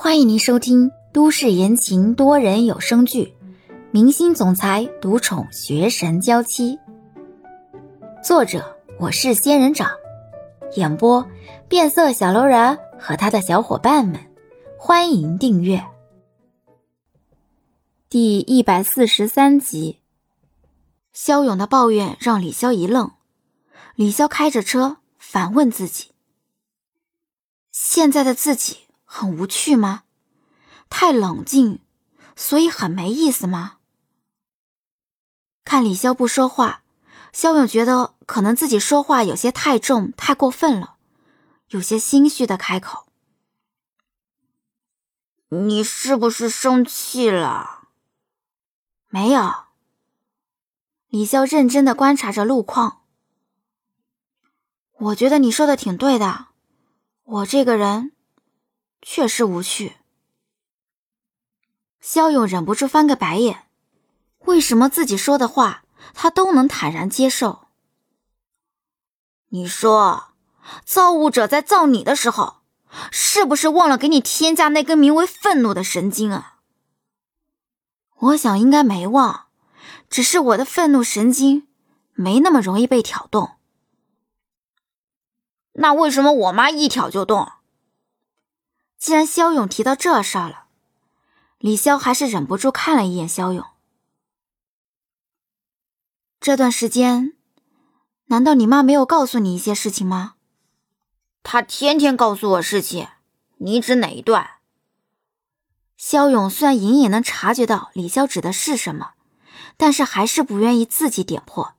[0.00, 3.34] 欢迎您收听都市言情多人有声剧
[3.90, 6.76] 《明星总裁独宠学神娇妻》，
[8.22, 9.90] 作者我是仙人掌，
[10.76, 11.28] 演播
[11.68, 14.20] 变色小楼人和他的小伙伴们。
[14.78, 15.84] 欢迎订阅
[18.08, 19.98] 第一百四十三集。
[21.12, 23.10] 肖勇的抱怨让李潇一愣，
[23.96, 26.12] 李潇开着车反问自己：
[27.72, 28.76] 现在的自己。
[29.18, 30.04] 很无趣吗？
[30.88, 31.80] 太冷静，
[32.36, 33.78] 所以很没意思吗？
[35.64, 36.84] 看李潇不说话，
[37.32, 40.98] 肖勇觉得可能自己说话有些太重、太过分了，
[41.70, 43.08] 有些心虚的开口
[45.50, 47.88] ：“你是不是生气了？”
[49.10, 49.52] 没有。
[51.08, 53.02] 李潇认真的观察着路况。
[54.92, 56.46] 我觉得你说的挺对的，
[57.24, 58.12] 我这个人。
[59.00, 59.96] 确实无趣。
[62.00, 63.66] 肖勇忍不住翻个白眼，
[64.40, 67.68] 为什么自己说的话他都能坦然接受？
[69.48, 70.32] 你说，
[70.84, 72.58] 造物者在造你的时候，
[73.10, 76.58] 是不是忘了给你添加那根名为愤怒的神经啊？
[78.16, 79.46] 我想应该没忘，
[80.10, 81.68] 只是我的愤怒神经
[82.14, 83.56] 没那么容易被挑动。
[85.72, 87.52] 那为什么我妈一挑就动？
[88.98, 90.66] 既然肖勇提到这事儿了，
[91.58, 93.64] 李潇还是忍不住看了一眼肖勇。
[96.40, 97.36] 这段时间，
[98.26, 100.34] 难道你妈没有告诉你一些事情吗？
[101.44, 103.08] 她天天告诉我事情，
[103.58, 104.58] 你指哪一段？
[105.96, 109.12] 肖勇虽然隐隐能察觉到李潇指的是什么，
[109.76, 111.74] 但是还是不愿意自己点破。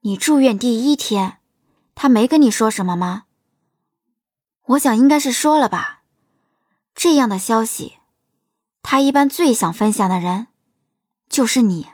[0.00, 1.38] 你住院第一天，
[1.94, 3.24] 他没跟你说什么吗？
[4.66, 6.02] 我想应该是说了吧，
[6.94, 7.98] 这样的消息，
[8.82, 10.46] 他一般最想分享的人
[11.28, 11.88] 就是你。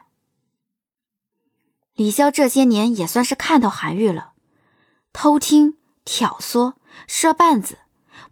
[1.95, 4.33] 李潇这些年也算是看透韩愈了，
[5.13, 6.75] 偷听、挑唆、
[7.07, 7.79] 设绊子，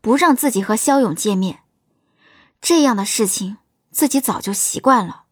[0.00, 1.64] 不让自己和肖勇见面，
[2.60, 3.58] 这样的事情
[3.90, 5.24] 自己早就习惯了。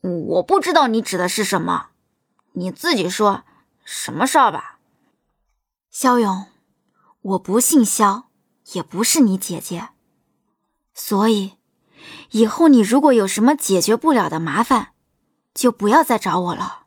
[0.00, 1.88] 我不知道你指的是什么，
[2.52, 3.42] 你自己说
[3.84, 4.78] 什么事儿吧，
[5.90, 6.46] 肖勇。
[7.26, 8.28] 我不姓肖，
[8.72, 9.88] 也不是你姐姐，
[10.94, 11.54] 所以
[12.30, 14.92] 以后你如果有什么解决不了的麻烦，
[15.52, 16.84] 就不要再找我了。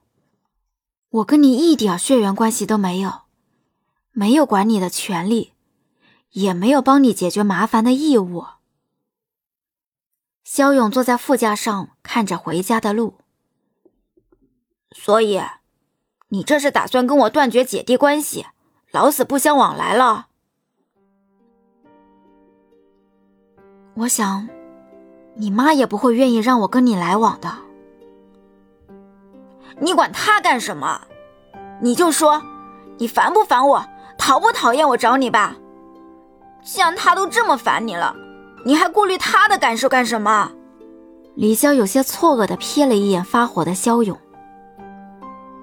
[1.09, 3.23] 我跟你一点血缘关系都没有，
[4.11, 5.51] 没有管你的权利，
[6.31, 8.45] 也没有帮你解决麻烦的义务。
[10.45, 13.15] 肖勇坐在副驾上，看着回家的路。
[14.91, 15.41] 所以，
[16.29, 18.45] 你这是打算跟我断绝姐弟关系，
[18.89, 20.27] 老死不相往来了？
[23.99, 24.47] 我想，
[25.35, 27.51] 你妈也不会愿意让我跟你来往的。
[29.77, 31.01] 你管他干什么？
[31.81, 32.41] 你就说，
[32.97, 33.85] 你烦不烦我，
[34.17, 35.53] 讨不讨厌我找你吧。
[36.63, 38.15] 既然他都这么烦你了，
[38.63, 40.49] 你还顾虑他的感受干什么？
[41.35, 44.17] 李潇有些错愕的瞥了一眼发火的肖勇。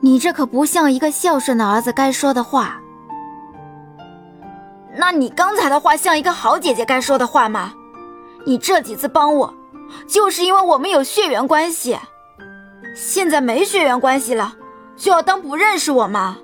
[0.03, 2.83] 你这可不像一个孝顺的儿子该说的话。
[4.95, 7.73] 那你刚才的话像一个好姐姐该说的话吗？
[8.47, 9.53] 你这几次帮我，
[10.07, 11.99] 就是因为我们有血缘关系。
[12.95, 14.55] 现在没血缘关系了，
[14.97, 16.39] 就要当不认识我吗？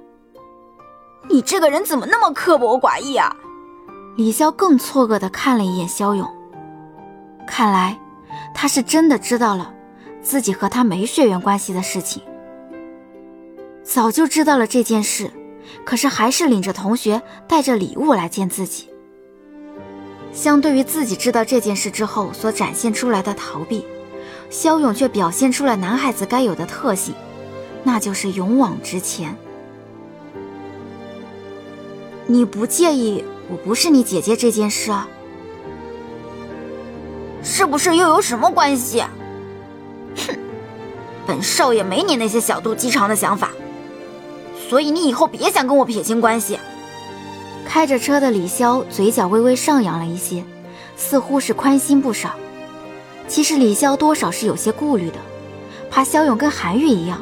[1.30, 3.34] 你这个人怎么那么刻薄寡义啊？
[4.16, 6.28] 李潇更错愕的看了一眼肖勇，
[7.46, 7.98] 看来
[8.52, 9.72] 他是真的知道了
[10.20, 12.20] 自己和他没血缘关系的事情，
[13.84, 15.30] 早就知道了这件事，
[15.84, 18.91] 可是还是领着同学带着礼物来见自己。
[20.32, 23.84] 相对于自己知道这件事之后所展现出来的逃避，
[24.50, 27.14] 肖勇却表现出了男孩子该有的特性，
[27.84, 29.36] 那就是勇往直前。
[32.26, 35.06] 你不介意我不是你姐姐这件事啊？
[37.42, 39.02] 是不是又有什么关系？
[40.16, 40.38] 哼，
[41.26, 43.50] 本少爷没你那些小肚鸡肠的想法，
[44.68, 46.58] 所以你以后别想跟我撇清关系。
[47.72, 50.44] 开着车的李潇嘴角微微上扬了一些，
[50.94, 52.34] 似乎是宽心不少。
[53.26, 55.16] 其实李潇多少是有些顾虑的，
[55.90, 57.18] 怕肖勇跟韩愈一样，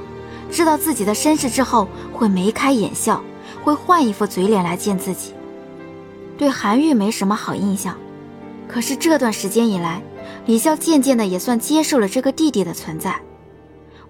[0.51, 3.23] 知道自己的身世之后会眉开眼笑，
[3.63, 5.35] 会换一副嘴脸来见自己。
[6.37, 7.97] 对韩愈没什么好印象，
[8.67, 10.03] 可是这段时间以来，
[10.47, 13.15] 李潇渐渐的也算接受了这个弟弟的存在。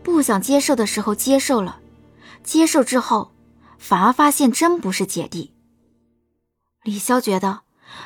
[0.02, 1.81] 不想接受的时候接受了，
[2.43, 3.32] 接受之后，
[3.76, 5.52] 反而发现真不是姐弟。
[6.82, 7.62] 李潇觉得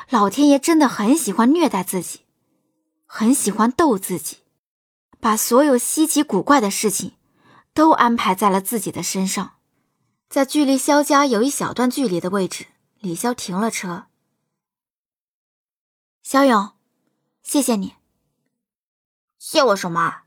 [0.09, 2.21] 老天爷真的很喜欢虐待自己，
[3.05, 4.39] 很喜欢逗自己，
[5.19, 7.13] 把所有稀奇古怪的事情
[7.73, 9.53] 都安排在了自己的身上。
[10.27, 12.65] 在距离萧家有一小段距离的位置，
[12.99, 14.07] 李潇停了车。
[16.23, 16.71] 肖勇，
[17.43, 17.95] 谢谢你。
[19.37, 20.23] 谢我什么？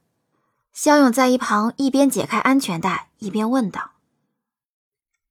[0.72, 3.90] 肖勇在一旁一边解开安全带，一边问道：“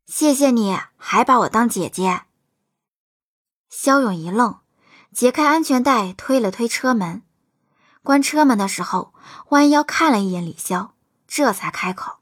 [0.06, 2.24] 谢谢你还把我当姐姐。”
[3.69, 4.60] 肖勇一愣，
[5.12, 7.22] 解开安全带，推了推车门，
[8.02, 9.14] 关车门的时候，
[9.50, 10.92] 弯腰看了一眼李潇，
[11.28, 12.19] 这才开口：“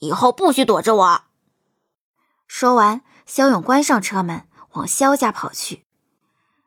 [0.00, 1.24] 以后不许躲着我。”
[2.48, 5.84] 说完，肖勇关上车门，往肖家跑去。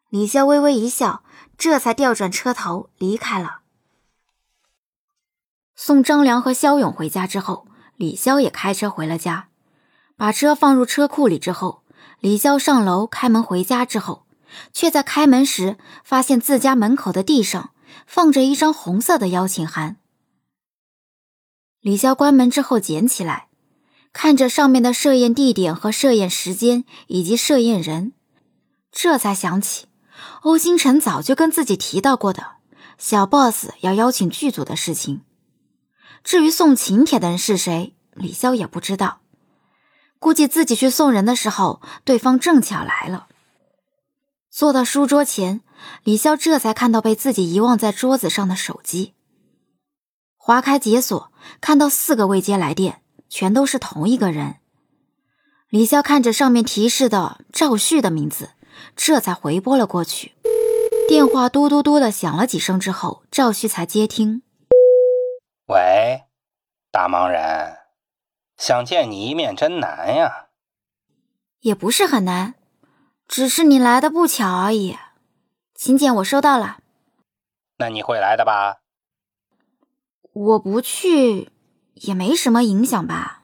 [0.09, 1.23] 李潇微微一笑，
[1.57, 3.61] 这才调转车头离开了。
[5.75, 9.49] 送张良和肖勇回家之后，李潇也开车回了家，
[10.15, 11.83] 把车放入车库里之后。
[12.19, 14.25] 李潇上楼开门回家之后，
[14.73, 17.71] 却在开门时发现自家门口的地上
[18.05, 19.97] 放着一张红色的邀请函。
[21.81, 23.47] 李潇关门之后捡起来，
[24.11, 28.13] 看着上面的设宴地点和设宴时间以及设宴人，
[28.91, 29.85] 这才想起
[30.41, 32.43] 欧星辰早就跟自己提到过的
[32.97, 35.21] 小 boss 要邀请剧组的事情。
[36.23, 39.21] 至于送请帖的人是谁，李潇也不知道。
[40.19, 43.27] 估计自己去送人的时候，对方正巧来了。
[44.49, 45.61] 坐到书桌前，
[46.03, 49.13] 李潇这才看到被自己遗忘在桌子上的手机。
[50.35, 51.31] 划开解锁，
[51.61, 54.55] 看到四个未接来电，全都是同一个人。
[55.69, 58.51] 李潇看着上面提示的赵旭的名字，
[58.95, 60.33] 这才回拨了过去。
[61.07, 64.41] 电话嘟嘟嘟的响了几声之后，赵旭才接听
[65.67, 66.23] ：“喂，
[66.91, 67.77] 大忙人。”
[68.57, 70.47] 想见你一面真难呀，
[71.59, 72.55] 也不是很难，
[73.27, 74.97] 只是你来的不巧而已。
[75.75, 76.79] 请柬我收到了，
[77.77, 78.81] 那你会来的吧？
[80.33, 81.51] 我不去
[81.93, 83.43] 也没什么影响吧？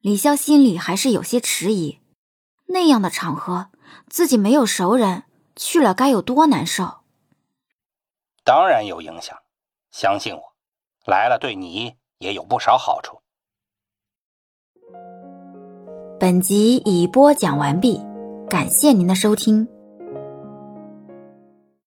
[0.00, 2.00] 李潇心里还是有些迟疑，
[2.66, 3.70] 那样的场合
[4.08, 5.22] 自己没有熟人，
[5.54, 7.04] 去了该有多难受。
[8.42, 9.38] 当然有影响，
[9.92, 10.56] 相信我，
[11.06, 13.21] 来了对你也有不少好处。
[16.22, 18.00] 本集已播讲完毕，
[18.48, 19.66] 感谢您的收听。